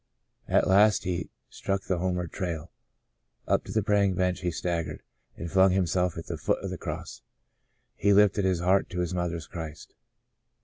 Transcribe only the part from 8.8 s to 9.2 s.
to his